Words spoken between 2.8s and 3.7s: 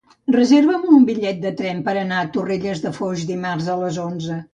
de Foix dimarts